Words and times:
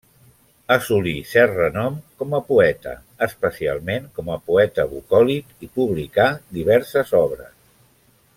Assolí 0.75 1.11
cert 1.31 1.51
renom 1.59 1.99
com 2.21 2.33
a 2.37 2.39
poeta, 2.47 2.95
especialment 3.27 4.09
com 4.17 4.33
a 4.37 4.39
poeta 4.49 4.87
bucòlic, 4.95 5.55
i 5.69 5.71
publicà 5.77 6.27
diverses 6.61 7.15
obres. 7.25 7.55